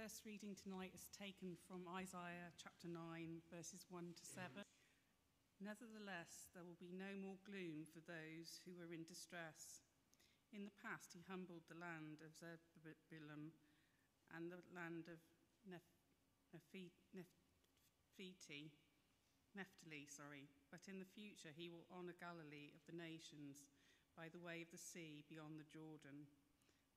[0.00, 4.64] first reading tonight is taken from Isaiah chapter 9, verses 1 to 7.
[5.60, 9.84] Nevertheless, there will be no more gloom for those who are in distress.
[10.56, 13.52] In the past, he humbled the land of Zebulun
[14.32, 15.20] and the land of
[15.68, 18.72] Nephi, Nephiti,
[19.52, 20.48] Naphtali, sorry.
[20.72, 23.68] But in the future, he will honor Galilee of the nations
[24.16, 26.24] by the way of the sea beyond the Jordan.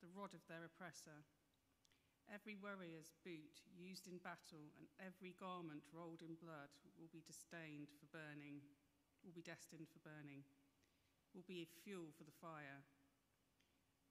[0.00, 1.24] the rod of their oppressor.
[2.32, 7.92] Every warrior's boot used in battle and every garment rolled in blood will be disdained
[8.00, 8.64] for burning,
[9.20, 10.46] will be destined for burning,
[11.36, 12.80] will be fuel for the fire.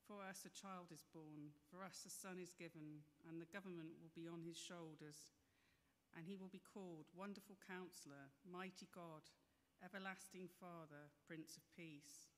[0.05, 3.93] For us a child is born, for us a son is given, and the government
[4.01, 5.37] will be on his shoulders.
[6.17, 9.29] And he will be called Wonderful Counselor, Mighty God,
[9.85, 12.28] Everlasting Father, Prince of Peace.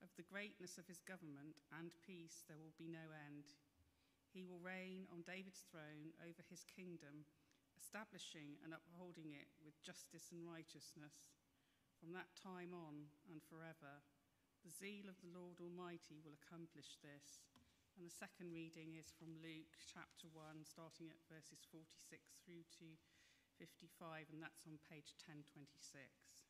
[0.00, 3.52] Of the greatness of his government and peace there will be no end.
[4.32, 7.28] He will reign on David's throne over his kingdom,
[7.76, 11.28] establishing and upholding it with justice and righteousness
[12.00, 14.00] from that time on and forever.
[14.64, 17.44] The zeal of the Lord Almighty will accomplish this.
[18.00, 22.96] And the second reading is from Luke chapter 1, starting at verses 46 through to
[23.60, 26.49] 55, and that's on page 1026.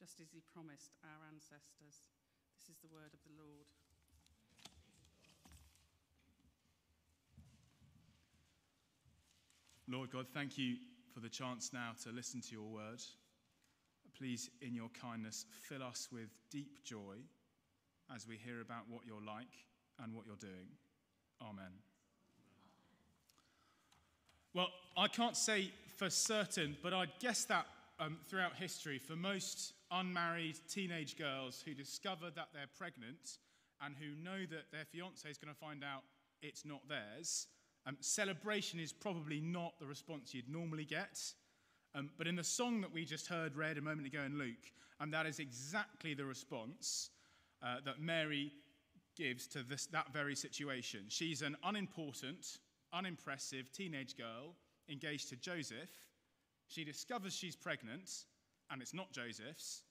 [0.00, 2.08] just as he promised our ancestors.
[2.56, 3.66] This is the word of the Lord.
[9.86, 10.76] Lord God, thank you
[11.12, 13.02] for the chance now to listen to your word.
[14.16, 17.16] Please, in your kindness, fill us with deep joy
[18.14, 19.52] as we hear about what you're like
[20.02, 20.68] and what you're doing.
[21.42, 21.72] Amen.
[24.54, 27.66] Well, I can't say for certain, but I'd guess that
[28.00, 33.38] um, throughout history, for most unmarried teenage girls who discover that they're pregnant
[33.84, 36.02] and who know that their fiance is going to find out
[36.42, 37.46] it's not theirs,
[37.86, 41.20] um, celebration is probably not the response you'd normally get.
[41.94, 44.72] Um, but in the song that we just heard read a moment ago in Luke,
[45.00, 47.10] um, that is exactly the response
[47.62, 48.52] uh, that Mary
[49.16, 51.04] gives to this, that very situation.
[51.08, 52.58] She's an unimportant,
[52.92, 54.54] unimpressive teenage girl
[54.88, 55.90] engaged to Joseph.
[56.70, 58.08] She discovers she's pregnant,
[58.70, 59.82] and it's not Joseph's.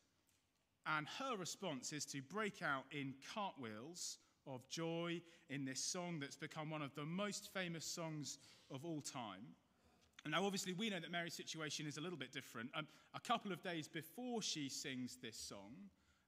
[0.86, 4.18] And her response is to break out in cartwheels
[4.48, 8.40] of joy in this song that's become one of the most famous songs
[8.72, 9.56] of all time.
[10.24, 12.70] And now, obviously, we know that Mary's situation is a little bit different.
[12.74, 15.74] Um, a couple of days before she sings this song,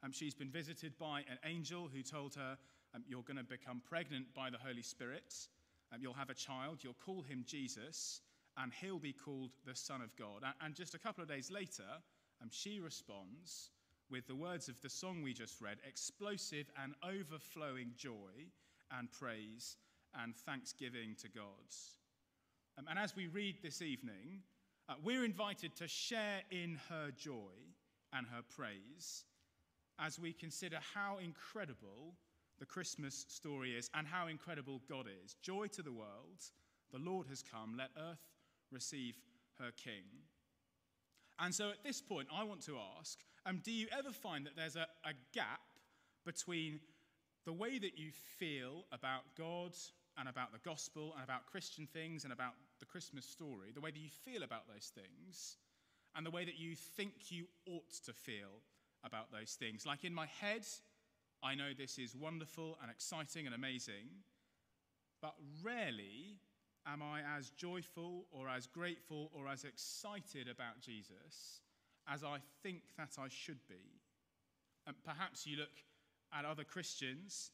[0.03, 2.57] um, she's been visited by an angel who told her,
[2.93, 5.33] um, You're going to become pregnant by the Holy Spirit.
[5.93, 6.79] Um, you'll have a child.
[6.81, 8.21] You'll call him Jesus,
[8.57, 10.43] and he'll be called the Son of God.
[10.61, 11.87] And just a couple of days later,
[12.41, 13.69] um, she responds
[14.09, 18.49] with the words of the song we just read explosive and overflowing joy
[18.97, 19.77] and praise
[20.21, 21.45] and thanksgiving to God.
[22.77, 24.41] Um, and as we read this evening,
[24.89, 27.53] uh, we're invited to share in her joy
[28.13, 29.23] and her praise
[29.99, 32.15] as we consider how incredible
[32.59, 35.35] the Christmas story is and how incredible God is.
[35.41, 36.41] Joy to the world,
[36.91, 38.19] the Lord has come, let earth
[38.71, 39.15] receive
[39.59, 40.03] her King.
[41.39, 44.55] And so at this point, I want to ask um, do you ever find that
[44.55, 45.61] there's a, a gap
[46.25, 46.79] between
[47.45, 49.73] the way that you feel about God
[50.17, 53.89] and about the gospel and about Christian things and about the Christmas story, the way
[53.89, 55.57] that you feel about those things,
[56.15, 58.61] and the way that you think you ought to feel
[59.03, 59.85] about those things.
[59.85, 60.65] Like in my head,
[61.41, 64.09] I know this is wonderful and exciting and amazing,
[65.21, 65.33] but
[65.63, 66.37] rarely
[66.87, 71.61] am I as joyful or as grateful or as excited about Jesus
[72.11, 73.99] as I think that I should be.
[74.87, 75.69] And perhaps you look
[76.33, 77.51] at other Christians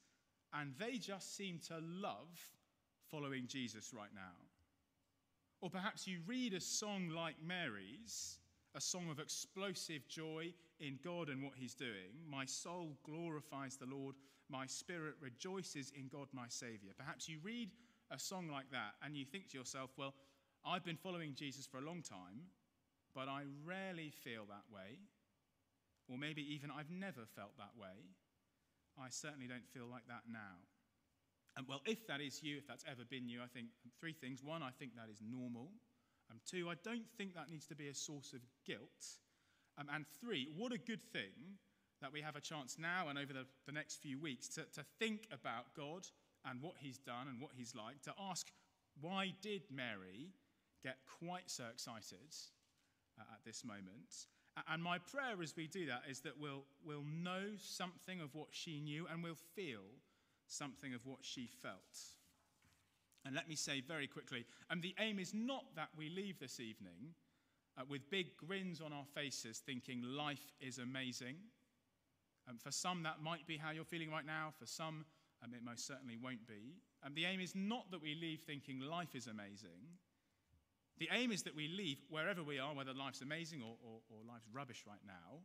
[0.54, 2.40] and they just seem to love
[3.12, 4.36] following Jesus right now.
[5.62, 8.38] Or perhaps you read a song like Mary's,
[8.76, 12.14] a song of explosive joy in God and what He's doing.
[12.30, 14.16] My soul glorifies the Lord,
[14.50, 16.94] my spirit rejoices in God my Saviour.
[16.96, 17.72] Perhaps you read
[18.12, 20.14] a song like that and you think to yourself, well,
[20.66, 22.52] I've been following Jesus for a long time,
[23.14, 25.00] but I rarely feel that way.
[26.10, 28.16] Or maybe even I've never felt that way.
[29.00, 30.64] I certainly don't feel like that now.
[31.56, 33.68] And well, if that is you, if that's ever been you, I think
[34.00, 34.44] three things.
[34.44, 35.70] One, I think that is normal.
[36.30, 39.18] Um, two, I don't think that needs to be a source of guilt.
[39.78, 41.58] Um, and three, what a good thing
[42.02, 44.86] that we have a chance now and over the, the next few weeks to, to
[45.00, 46.06] think about God
[46.50, 48.48] and what he's done and what he's like, to ask,
[49.02, 50.32] why did Mary
[50.84, 52.34] get quite so excited
[53.20, 54.28] uh, at this moment?
[54.72, 58.48] And my prayer as we do that is that we'll, we'll know something of what
[58.52, 59.84] she knew and we'll feel
[60.48, 62.00] something of what she felt.
[63.26, 66.60] And let me say very quickly, and the aim is not that we leave this
[66.60, 67.14] evening
[67.78, 71.36] uh, with big grins on our faces thinking life is amazing.
[72.50, 74.54] Um, for some, that might be how you're feeling right now.
[74.58, 75.06] For some,
[75.44, 76.76] um, it most certainly won't be.
[77.04, 79.98] And the aim is not that we leave thinking life is amazing.
[80.98, 84.18] The aim is that we leave wherever we are, whether life's amazing or, or, or
[84.28, 85.42] life's rubbish right now,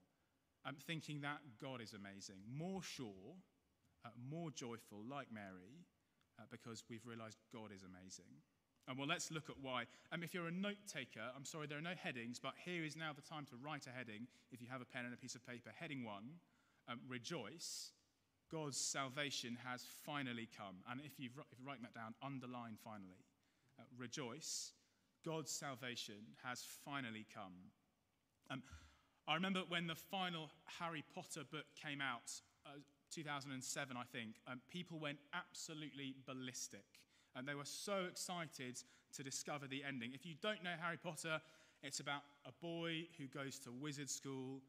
[0.65, 3.37] um, thinking that God is amazing, more sure,
[4.05, 5.85] uh, more joyful, like Mary,
[6.39, 8.41] uh, because we've realized God is amazing.
[8.89, 9.85] And well, let's look at why.
[10.11, 12.97] Um, if you're a note taker, I'm sorry, there are no headings, but here is
[12.97, 15.35] now the time to write a heading if you have a pen and a piece
[15.35, 15.71] of paper.
[15.79, 16.41] Heading one
[16.89, 17.93] um, Rejoice.
[18.53, 20.77] God's salvation has finally come.
[20.91, 23.25] And if, you if writing that down, underline finally.
[23.79, 24.73] Uh, rejoice.
[25.25, 27.55] God's salvation has finally come.
[28.51, 28.63] Um,
[29.27, 32.31] I remember when the final Harry Potter book came out,
[32.67, 32.79] uh,
[33.11, 36.85] 2007, I think, um, people went absolutely ballistic.
[37.35, 38.83] And they were so excited
[39.17, 40.11] to discover the ending.
[40.13, 41.41] If you don't know Harry Potter,
[41.83, 44.61] it's about a boy who goes to wizard school,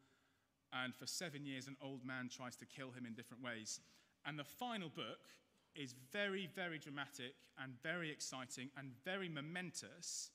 [0.84, 3.80] and for seven years, an old man tries to kill him in different ways.
[4.26, 5.20] And the final book
[5.76, 10.32] is very, very dramatic and very exciting and very momentous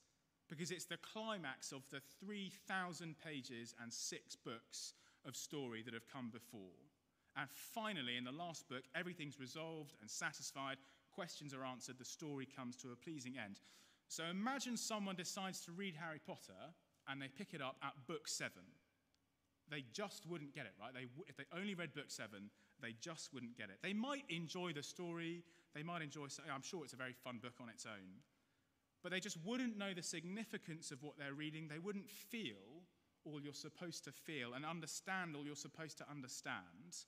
[0.48, 4.94] because it's the climax of the 3,000 pages and six books
[5.26, 6.78] of story that have come before.
[7.36, 10.78] And finally, in the last book, everything's resolved and satisfied,
[11.14, 13.60] questions are answered, the story comes to a pleasing end.
[14.08, 16.74] So imagine someone decides to read Harry Potter
[17.08, 18.62] and they pick it up at book seven.
[19.70, 20.92] They just wouldn't get it, right?
[20.94, 22.50] They, if they only read book seven,
[22.80, 23.78] they just wouldn't get it.
[23.82, 25.42] They might enjoy the story,
[25.74, 28.22] they might enjoy, I'm sure it's a very fun book on its own,
[29.02, 31.68] but they just wouldn't know the significance of what they're reading.
[31.68, 32.82] They wouldn't feel
[33.24, 37.04] all you're supposed to feel and understand all you're supposed to understand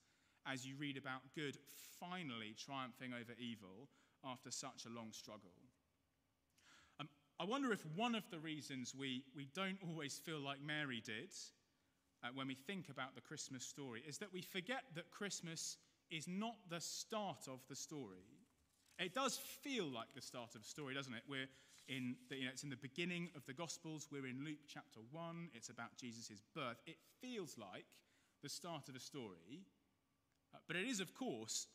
[0.47, 1.57] as you read about good
[1.99, 3.89] finally triumphing over evil
[4.25, 5.51] after such a long struggle.
[6.99, 7.09] Um,
[7.39, 11.33] I wonder if one of the reasons we, we don't always feel like Mary did
[12.23, 15.79] uh, when we think about the Christmas story is that we forget that Christmas
[16.11, 18.27] is not the start of the story.
[18.99, 21.23] It does feel like the start of the story, doesn't it?
[21.29, 21.49] We're
[21.89, 24.09] in the, you know, it's in the beginning of the Gospels.
[24.11, 25.49] We're in Luke chapter 1.
[25.55, 26.77] It's about Jesus' birth.
[26.87, 27.87] It feels like
[28.43, 29.65] the start of a story,
[30.55, 31.67] uh, but it is, of course,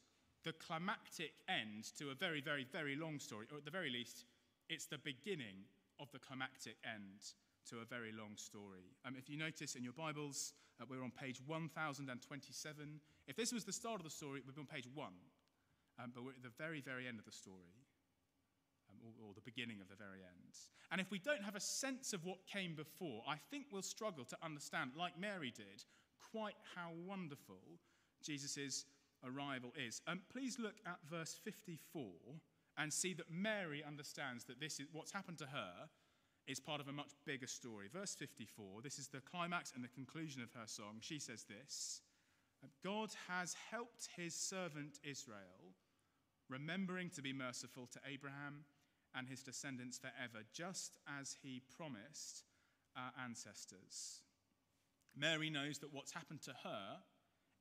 [0.43, 4.25] the climactic end to a very, very, very long story, or at the very least,
[4.69, 5.65] it's the beginning
[5.99, 7.33] of the climactic end
[7.69, 8.93] to a very long story.
[9.05, 12.99] Um, if you notice in your Bibles, uh, we're on page 1027.
[13.27, 15.07] If this was the start of the story, we'd be on page 1,
[15.99, 17.81] um, but we're at the very, very end of the story,
[18.89, 20.53] um, or, or the beginning of the very end.
[20.91, 24.25] And if we don't have a sense of what came before, I think we'll struggle
[24.25, 25.83] to understand, like Mary did,
[26.31, 27.79] quite how wonderful
[28.23, 28.85] Jesus'
[29.25, 30.01] arrival is.
[30.05, 32.03] Um, please look at verse 54
[32.77, 35.89] and see that Mary understands that this is what's happened to her
[36.47, 37.87] is part of a much bigger story.
[37.91, 40.97] Verse 54, this is the climax and the conclusion of her song.
[41.01, 42.01] She says this
[42.83, 45.73] God has helped his servant Israel,
[46.49, 48.65] remembering to be merciful to Abraham
[49.15, 52.43] and his descendants forever, just as he promised
[52.95, 54.21] our ancestors.
[55.15, 56.97] Mary knows that what's happened to her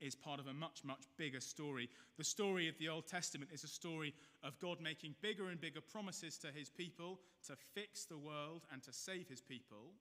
[0.01, 1.89] is part of a much, much bigger story.
[2.19, 5.81] The story of the Old Testament is a story of God making bigger and bigger
[5.81, 9.95] promises to his people to fix the world and to save his people,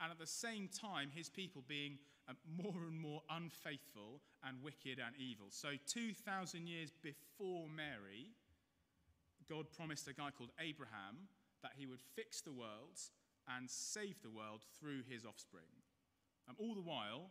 [0.00, 1.98] and at the same time, his people being
[2.28, 5.46] um, more and more unfaithful and wicked and evil.
[5.50, 8.32] So, 2,000 years before Mary,
[9.48, 11.28] God promised a guy called Abraham
[11.62, 12.98] that he would fix the world
[13.56, 15.68] and save the world through his offspring.
[16.48, 17.30] And all the while,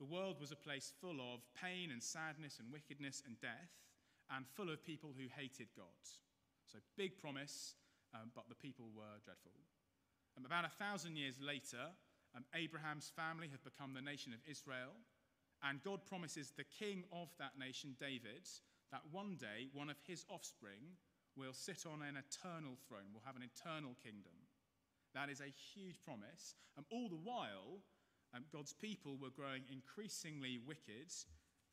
[0.00, 3.76] the world was a place full of pain and sadness and wickedness and death,
[4.34, 6.00] and full of people who hated God.
[6.72, 7.74] So, big promise,
[8.14, 9.52] um, but the people were dreadful.
[10.38, 11.92] Um, about a thousand years later,
[12.34, 14.96] um, Abraham's family have become the nation of Israel,
[15.62, 18.48] and God promises the king of that nation, David,
[18.92, 20.96] that one day one of his offspring
[21.36, 24.48] will sit on an eternal throne, will have an eternal kingdom.
[25.14, 26.54] That is a huge promise.
[26.76, 27.82] And all the while,
[28.34, 31.12] um, God's people were growing increasingly wicked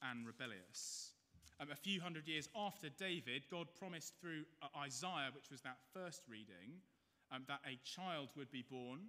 [0.01, 1.13] and rebellious.
[1.59, 5.77] Um, a few hundred years after David, God promised through uh, Isaiah, which was that
[5.93, 6.81] first reading,
[7.31, 8.99] um, that a child would be born.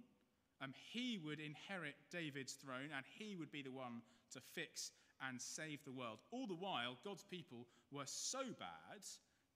[0.61, 4.01] Um, he would inherit David's throne and he would be the one
[4.33, 4.91] to fix
[5.27, 6.19] and save the world.
[6.31, 9.01] All the while, God's people were so bad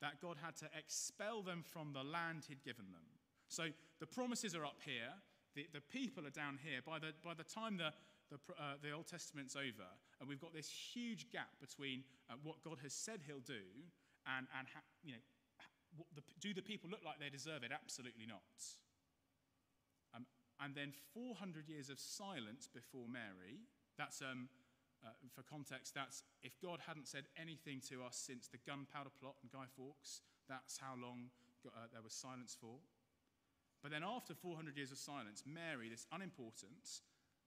[0.01, 3.03] that God had to expel them from the land he'd given them.
[3.47, 3.67] So
[3.99, 5.13] the promises are up here,
[5.55, 6.81] the, the people are down here.
[6.85, 7.93] By the, by the time the,
[8.29, 9.87] the, uh, the Old Testament's over,
[10.19, 13.63] and we've got this huge gap between uh, what God has said he'll do
[14.25, 15.23] and, and ha, you know,
[16.15, 17.71] the, do the people look like they deserve it?
[17.71, 18.41] Absolutely not.
[20.15, 20.25] Um,
[20.61, 23.69] and then 400 years of silence before Mary.
[23.97, 24.49] That's, um,
[25.05, 29.35] uh, for context, that's if God hadn't said anything to us since the gunpowder plot
[29.43, 31.29] and Guy Fawkes, that's how long
[31.67, 32.79] uh, there was silence for.
[33.83, 37.03] But then, after 400 years of silence, Mary, this unimportant,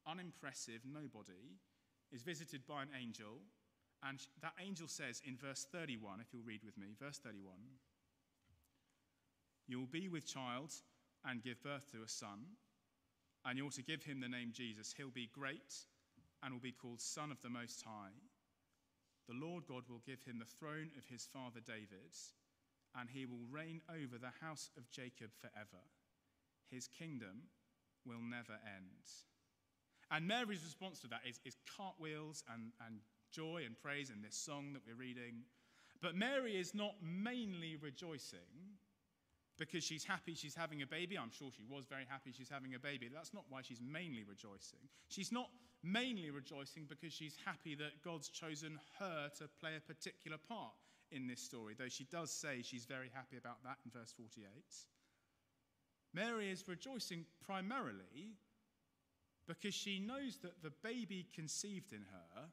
[0.06, 1.56] unimpressive nobody,
[2.12, 3.40] is visited by an angel.
[4.02, 7.54] And that angel says in verse 31, if you'll read with me, verse 31,
[9.66, 10.74] You'll be with child
[11.24, 12.44] and give birth to a son,
[13.46, 14.94] and you're to give him the name Jesus.
[14.94, 15.74] He'll be great
[16.42, 18.12] and will be called Son of the Most High.
[19.26, 22.12] The Lord God will give him the throne of his father David,
[22.94, 25.82] and he will reign over the house of Jacob forever
[26.70, 27.48] his kingdom
[28.04, 29.06] will never end.
[30.10, 33.00] And Mary's response to that is, is cartwheels and, and
[33.32, 35.42] joy and praise in this song that we're reading.
[36.00, 38.78] But Mary is not mainly rejoicing
[39.58, 41.18] because she's happy she's having a baby.
[41.18, 43.10] I'm sure she was very happy she's having a baby.
[43.12, 44.86] That's not why she's mainly rejoicing.
[45.08, 45.48] She's not
[45.82, 50.74] mainly rejoicing because she's happy that God's chosen her to play a particular part
[51.10, 54.46] in this story, though she does say she's very happy about that in verse 48.
[56.16, 58.32] Mary is rejoicing primarily
[59.46, 62.48] because she knows that the baby conceived in her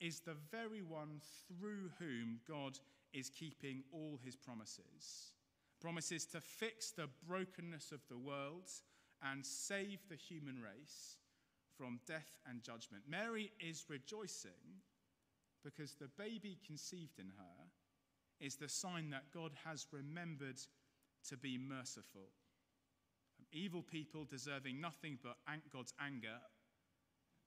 [0.00, 2.78] is the very one through whom God
[3.12, 5.34] is keeping all his promises.
[5.78, 8.70] Promises to fix the brokenness of the world
[9.22, 11.18] and save the human race
[11.76, 13.02] from death and judgment.
[13.06, 14.80] Mary is rejoicing
[15.62, 17.66] because the baby conceived in her
[18.40, 20.60] is the sign that God has remembered
[21.28, 22.30] to be merciful
[23.52, 25.36] evil people deserving nothing but
[25.72, 26.38] God's anger.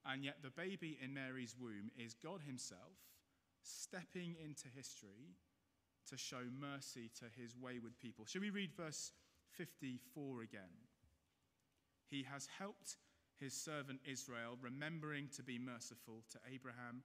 [0.05, 2.97] And yet, the baby in Mary's womb is God Himself
[3.61, 5.35] stepping into history
[6.09, 8.25] to show mercy to His wayward people.
[8.25, 9.11] Shall we read verse
[9.51, 10.89] 54 again?
[12.09, 12.97] He has helped
[13.39, 17.03] His servant Israel, remembering to be merciful to Abraham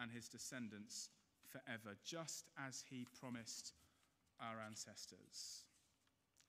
[0.00, 1.10] and his descendants
[1.48, 3.72] forever, just as He promised
[4.40, 5.64] our ancestors.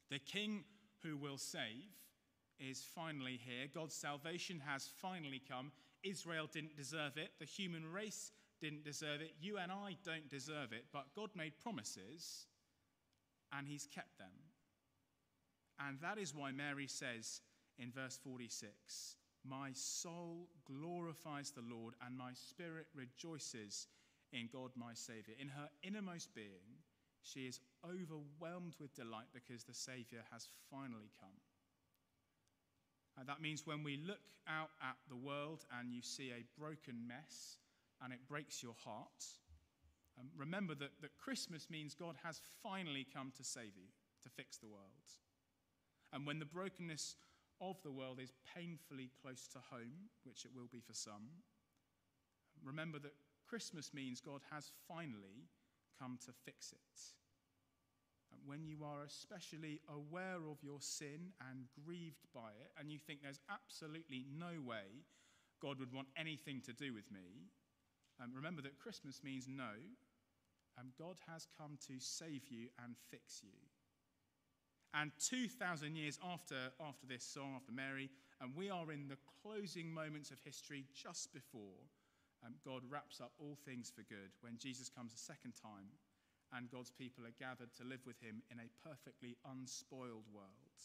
[0.09, 0.63] The King
[1.03, 1.89] who will save
[2.59, 3.67] is finally here.
[3.73, 5.71] God's salvation has finally come.
[6.03, 10.71] Israel didn't deserve it, the human race didn't deserve it, you and I don't deserve
[10.71, 12.45] it, but God made promises
[13.51, 14.31] and He's kept them.
[15.79, 17.41] And that is why Mary says
[17.79, 23.87] in verse 46 My soul glorifies the Lord, and my spirit rejoices
[24.31, 25.35] in God my Saviour.
[25.39, 26.80] In her innermost being,
[27.23, 31.37] she is overwhelmed with delight because the Savior has finally come.
[33.17, 37.07] And that means when we look out at the world and you see a broken
[37.07, 37.57] mess
[38.03, 39.25] and it breaks your heart,
[40.19, 43.89] um, remember that, that Christmas means God has finally come to save you,
[44.23, 45.05] to fix the world.
[46.13, 47.15] And when the brokenness
[47.61, 51.29] of the world is painfully close to home, which it will be for some,
[52.63, 53.13] remember that
[53.47, 55.47] Christmas means God has finally
[56.01, 56.97] come to fix it.
[58.31, 62.97] And when you are especially aware of your sin and grieved by it, and you
[62.97, 65.05] think there's absolutely no way
[65.61, 67.51] God would want anything to do with me,
[68.21, 69.77] um, remember that Christmas means no,
[70.79, 73.59] and God has come to save you and fix you.
[74.93, 78.09] And 2,000 years after, after this song, after Mary,
[78.41, 81.87] and we are in the closing moments of history just before
[82.45, 85.93] um, God wraps up all things for good when Jesus comes a second time
[86.53, 90.77] and God's people are gathered to live with him in a perfectly unspoiled world.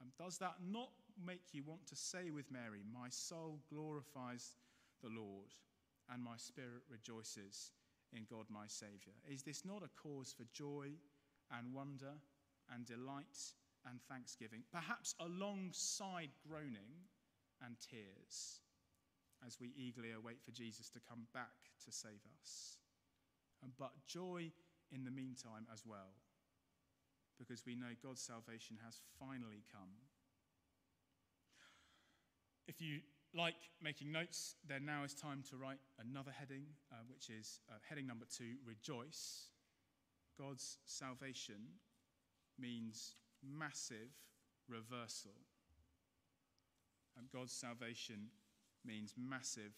[0.00, 0.90] And does that not
[1.22, 4.56] make you want to say with Mary, My soul glorifies
[5.02, 5.52] the Lord,
[6.12, 7.72] and my spirit rejoices
[8.12, 9.14] in God my Saviour?
[9.28, 10.88] Is this not a cause for joy
[11.50, 12.14] and wonder
[12.72, 13.54] and delight
[13.88, 17.08] and thanksgiving, perhaps alongside groaning
[17.64, 18.60] and tears
[19.46, 22.78] as we eagerly await for Jesus to come back to save us.
[23.78, 24.52] But joy
[24.92, 26.12] in the meantime as well,
[27.38, 29.90] because we know God's salvation has finally come.
[32.66, 33.00] If you
[33.34, 37.74] like making notes, then now is time to write another heading, uh, which is uh,
[37.88, 39.48] heading number two Rejoice.
[40.38, 41.78] God's salvation
[42.58, 44.10] means massive
[44.68, 45.36] reversal.
[47.16, 48.28] And God's salvation
[48.84, 49.72] means massive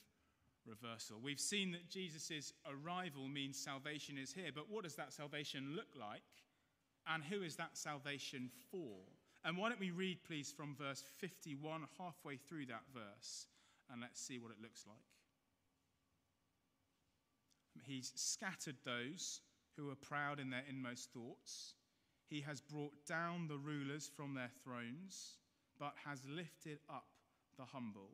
[0.67, 1.19] reversal.
[1.23, 5.89] We've seen that Jesus' arrival means salvation is here, but what does that salvation look
[5.99, 6.23] like?
[7.07, 8.99] And who is that salvation for?
[9.45, 13.47] And why don't we read, please, from verse 51, halfway through that verse,
[13.91, 14.97] and let's see what it looks like.
[17.85, 19.41] He's scattered those
[19.77, 21.75] who are proud in their inmost thoughts.
[22.29, 25.39] He has brought down the rulers from their thrones,
[25.79, 27.07] but has lifted up
[27.59, 28.11] the humble.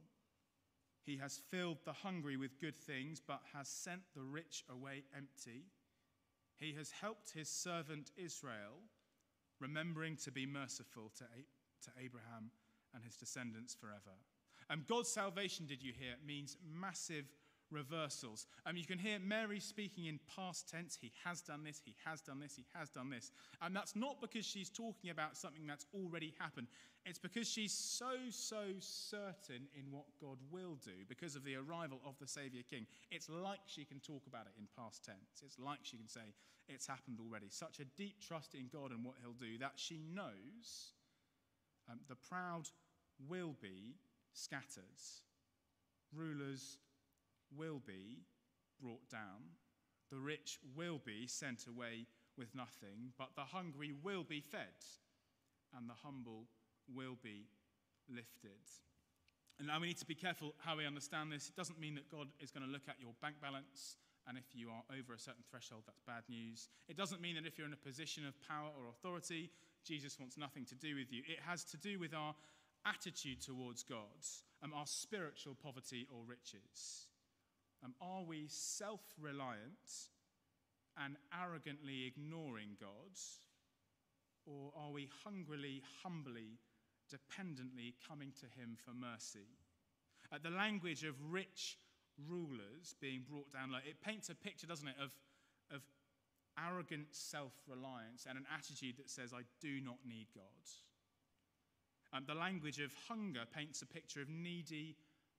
[1.05, 5.64] He has filled the hungry with good things, but has sent the rich away empty.
[6.59, 8.83] He has helped his servant Israel,
[9.61, 12.50] remembering to be merciful to, to Abraham
[12.95, 14.17] and his descendants forever.
[14.71, 17.25] And God's salvation, did you hear, means massive
[17.70, 18.46] reversals.
[18.66, 20.98] Um, you can hear Mary speaking in past tense.
[21.00, 23.30] He has done this, he has done this, he has done this.
[23.62, 26.68] And that's not because she's talking about something that's already happened.
[27.04, 32.00] It's because she's so, so certain in what God will do because of the arrival
[32.06, 32.87] of the Saviour King.
[33.10, 35.42] It's like she can talk about it in past tense.
[35.44, 36.34] It's like she can say,
[36.68, 37.46] it's happened already.
[37.50, 40.92] Such a deep trust in God and what he'll do that she knows
[41.90, 42.68] um, the proud
[43.28, 43.96] will be
[44.34, 44.84] scattered.
[46.14, 46.78] Rulers
[47.57, 48.23] will be
[48.81, 49.57] brought down,
[50.11, 54.78] the rich will be sent away with nothing, but the hungry will be fed,
[55.76, 56.47] and the humble
[56.95, 57.47] will be
[58.09, 58.62] lifted.
[59.59, 61.49] And now we need to be careful how we understand this.
[61.49, 63.97] It doesn't mean that God is going to look at your bank balance,
[64.28, 66.69] and if you are over a certain threshold, that's bad news.
[66.89, 69.50] It doesn't mean that if you're in a position of power or authority,
[69.84, 71.23] Jesus wants nothing to do with you.
[71.26, 72.34] It has to do with our
[72.87, 74.23] attitude towards God,
[74.63, 77.07] um, our spiritual poverty or riches.
[77.84, 80.10] Um, are we self reliant
[80.97, 83.17] and arrogantly ignoring God?
[84.47, 86.58] Or are we hungrily, humbly,
[87.10, 89.47] dependently coming to Him for mercy?
[90.32, 91.78] Uh, the language of rich
[92.28, 95.12] rulers being brought down, like, it paints a picture, doesn't it, of,
[95.71, 95.82] of
[96.67, 100.45] arrogant self reliance and an attitude that says, I do not need God.
[102.12, 104.97] Um, the language of hunger paints a picture of needy,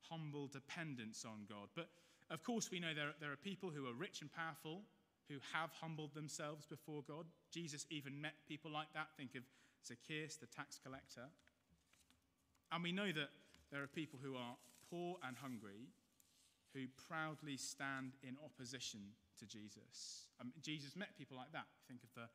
[0.09, 1.67] humble dependence on God.
[1.75, 1.89] But
[2.29, 4.81] of course, we know there, there are people who are rich and powerful
[5.29, 7.25] who have humbled themselves before God.
[7.51, 9.07] Jesus even met people like that.
[9.17, 9.43] Think of
[9.85, 11.29] Zacchaeus, the tax collector.
[12.71, 13.29] And we know that
[13.71, 14.57] there are people who are
[14.89, 15.89] poor and hungry
[16.73, 18.99] who proudly stand in opposition
[19.39, 20.27] to Jesus.
[20.41, 21.65] Um, Jesus met people like that.
[21.87, 22.29] Think of the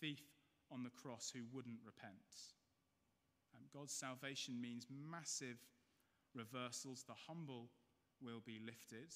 [0.00, 0.22] thief
[0.72, 2.54] on the cross who wouldn't repent.
[3.54, 5.58] Um, God's salvation means massive
[6.34, 7.04] reversals.
[7.06, 7.70] The humble
[8.22, 9.12] will be lifted,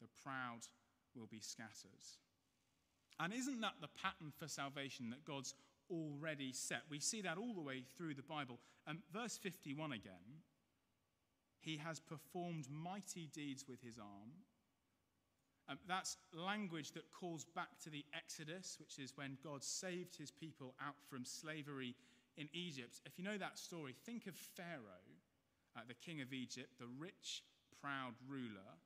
[0.00, 0.60] the proud
[1.14, 2.04] will be scattered.
[3.20, 5.54] And isn't that the pattern for salvation that God's
[5.90, 6.82] already set?
[6.88, 8.58] We see that all the way through the Bible.
[8.86, 10.42] And verse 51 again,
[11.60, 14.30] he has performed mighty deeds with his arm.
[15.68, 20.30] Um, that's language that calls back to the Exodus, which is when God saved his
[20.30, 21.94] people out from slavery
[22.36, 23.00] in Egypt.
[23.04, 25.04] If you know that story, think of Pharaoh,
[25.76, 27.42] uh, the king of Egypt, the rich,
[27.82, 28.78] proud ruler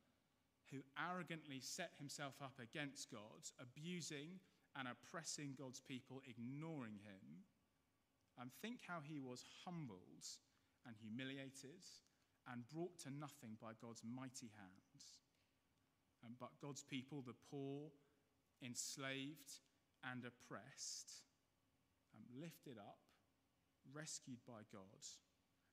[0.70, 4.40] who arrogantly set himself up against God, abusing
[4.76, 7.44] and oppressing God's people, ignoring him.
[8.40, 10.24] And think how he was humbled
[10.86, 11.84] and humiliated
[12.48, 15.20] and brought to nothing by God's mighty hands.
[16.40, 17.90] But God's people, the poor,
[18.64, 19.60] enslaved,
[20.02, 21.22] and oppressed,
[22.14, 22.98] um, lifted up,
[23.92, 25.02] rescued by God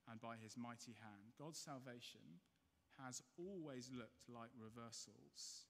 [0.10, 1.34] and by his mighty hand.
[1.38, 2.42] God's salvation
[3.06, 5.68] has always looked like reversals.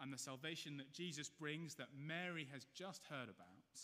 [0.00, 3.74] And the salvation that Jesus brings, that Mary has just heard about,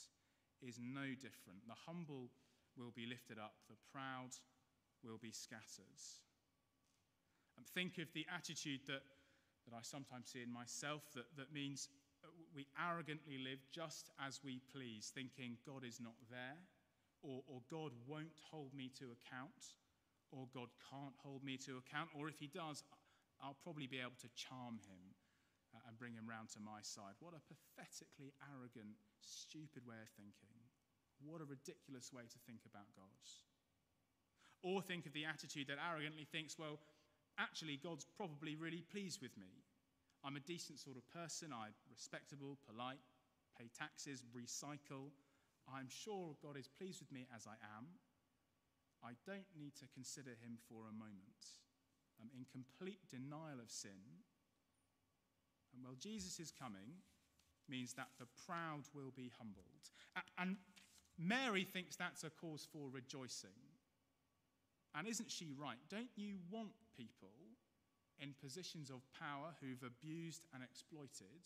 [0.63, 1.67] is no different.
[1.67, 2.31] The humble
[2.77, 4.31] will be lifted up, the proud
[5.03, 6.01] will be scattered.
[7.57, 9.03] And think of the attitude that,
[9.67, 11.89] that I sometimes see in myself that, that means
[12.55, 16.59] we arrogantly live just as we please, thinking God is not there,
[17.23, 19.75] or, or God won't hold me to account,
[20.31, 22.83] or God can't hold me to account, or if he does,
[23.43, 25.15] I'll probably be able to charm him
[25.75, 27.19] uh, and bring him round to my side.
[27.19, 30.55] What a pathetically arrogant, stupid way of thinking.
[31.23, 33.25] What a ridiculous way to think about God.
[34.63, 36.81] Or think of the attitude that arrogantly thinks, well,
[37.39, 39.65] actually, God's probably really pleased with me.
[40.25, 41.53] I'm a decent sort of person.
[41.53, 43.03] I'm respectable, polite,
[43.59, 45.13] pay taxes, recycle.
[45.69, 47.87] I'm sure God is pleased with me as I am.
[49.05, 51.61] I don't need to consider him for a moment.
[52.21, 54.25] I'm in complete denial of sin.
[55.75, 57.05] And well, Jesus is coming
[57.69, 59.91] means that the proud will be humbled.
[60.39, 60.57] And
[61.19, 63.59] Mary thinks that's a cause for rejoicing.
[64.95, 65.79] And isn't she right?
[65.91, 67.35] Don't you want people
[68.21, 71.43] in positions of power who've abused and exploited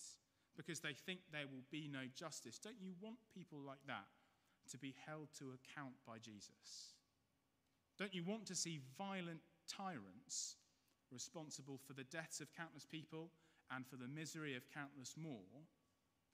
[0.57, 2.59] because they think there will be no justice?
[2.59, 4.07] Don't you want people like that
[4.71, 6.98] to be held to account by Jesus?
[7.99, 10.57] Don't you want to see violent tyrants
[11.11, 13.31] responsible for the deaths of countless people
[13.75, 15.67] and for the misery of countless more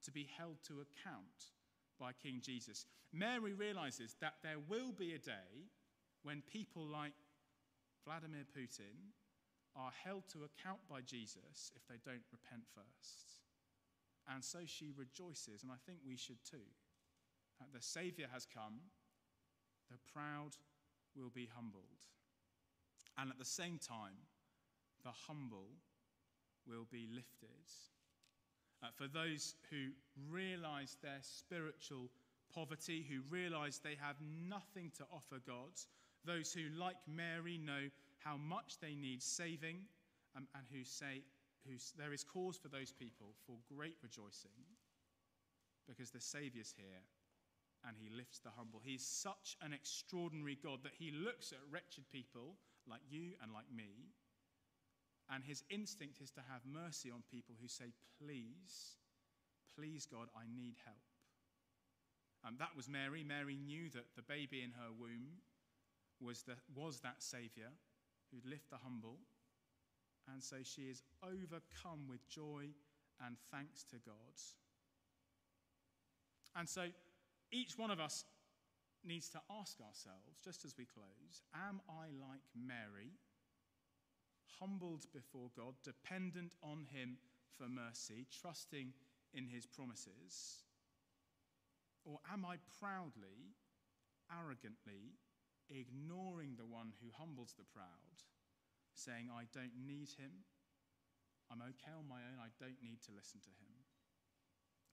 [0.03, 1.53] to be held to account
[1.99, 2.85] by King Jesus?
[3.11, 5.71] Mary realizes that there will be a day
[6.23, 7.13] when people like
[8.05, 9.13] Vladimir Putin
[9.75, 13.41] are held to account by Jesus if they don't repent first.
[14.31, 16.65] And so she rejoices, and I think we should too.
[17.59, 18.79] That the Saviour has come,
[19.89, 20.57] the proud
[21.15, 21.83] will be humbled.
[23.17, 24.17] And at the same time,
[25.03, 25.69] the humble
[26.67, 27.49] will be lifted.
[28.83, 29.89] Uh, for those who
[30.29, 32.09] realize their spiritual
[32.53, 34.17] poverty, who realize they have
[34.49, 35.71] nothing to offer God,
[36.25, 39.77] those who, like Mary, know how much they need saving
[40.35, 41.21] um, and who say
[41.97, 44.51] there is cause for those people for great rejoicing
[45.87, 47.01] because the Saviour's here
[47.87, 48.81] and he lifts the humble.
[48.83, 52.57] He's such an extraordinary God that he looks at wretched people
[52.89, 54.13] like you and like me,
[55.29, 58.97] and his instinct is to have mercy on people who say, Please,
[59.75, 60.97] please, God, I need help.
[62.45, 63.23] And that was Mary.
[63.23, 65.41] Mary knew that the baby in her womb
[66.21, 67.73] was, the, was that Saviour
[68.31, 69.17] who'd lift the humble.
[70.31, 72.69] And so she is overcome with joy
[73.25, 74.37] and thanks to God.
[76.55, 76.85] And so
[77.51, 78.25] each one of us
[79.03, 83.13] needs to ask ourselves, just as we close, am I like Mary,
[84.59, 87.17] humbled before God, dependent on Him
[87.57, 88.93] for mercy, trusting
[89.33, 90.63] in His promises?
[92.03, 93.53] Or am I proudly,
[94.31, 95.17] arrogantly
[95.69, 98.21] ignoring the one who humbles the proud,
[98.93, 100.45] saying, I don't need him.
[101.51, 102.41] I'm okay on my own.
[102.41, 103.73] I don't need to listen to him.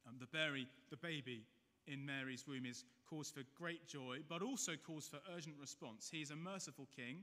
[0.08, 1.44] Um, the, berry, the baby
[1.86, 6.08] in Mary's womb is cause for great joy, but also cause for urgent response.
[6.10, 7.18] He is a merciful king,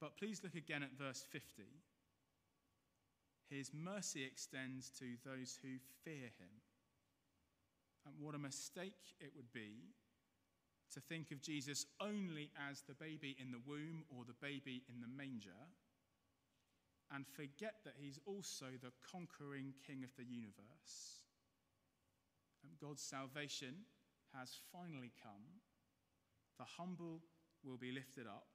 [0.00, 1.62] but please look again at verse 50.
[3.48, 6.52] His mercy extends to those who fear him.
[8.06, 9.94] And what a mistake it would be
[10.92, 15.00] to think of Jesus only as the baby in the womb or the baby in
[15.00, 15.68] the manger
[17.14, 21.20] and forget that he's also the conquering king of the universe.
[22.64, 23.74] And God's salvation
[24.38, 25.60] has finally come.
[26.58, 27.20] The humble
[27.64, 28.46] will be lifted up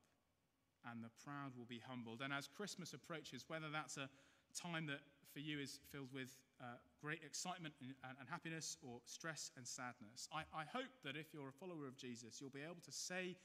[0.86, 2.22] and the proud will be humbled.
[2.24, 4.10] And as Christmas approaches, whether that's a
[4.56, 5.02] time that
[5.34, 10.28] for you is filled with uh, great excitement and, and, happiness or stress and sadness.
[10.34, 13.36] I, I hope that if you're a follower of Jesus, you'll be able to say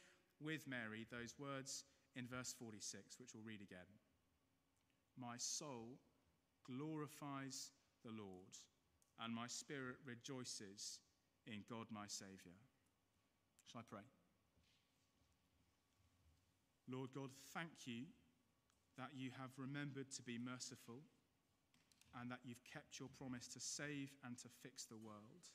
[0.41, 1.85] with Mary those words
[2.17, 3.91] in verse 46, which we'll read again
[5.19, 5.99] My soul
[6.65, 7.73] glorifies
[8.05, 8.57] the Lord,
[9.21, 11.01] and my spirit rejoices
[11.47, 12.57] in God my Saviour.
[13.71, 14.07] Shall I pray?
[16.91, 18.11] Lord God, thank you
[18.99, 21.01] that you have remembered to be merciful
[22.21, 25.49] and that you've kept your promise to save and to fix the world.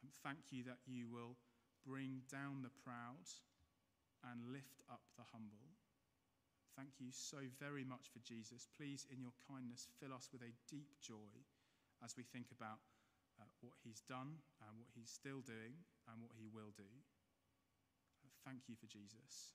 [0.00, 1.36] And thank you that you will
[1.84, 3.28] bring down the proud
[4.24, 5.68] and lift up the humble.
[6.78, 8.70] Thank you so very much for Jesus.
[8.78, 11.34] Please, in your kindness, fill us with a deep joy
[12.02, 12.78] as we think about
[13.40, 16.90] uh, what he's done and what he's still doing and what he will do.
[18.24, 19.54] Uh, thank you for Jesus.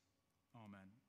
[0.55, 1.02] Amen.